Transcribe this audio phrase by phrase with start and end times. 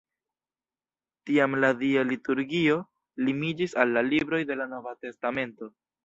[1.29, 2.77] Tiam la Dia liturgio
[3.27, 5.69] limiĝis al la libroj de la Nova Testamento.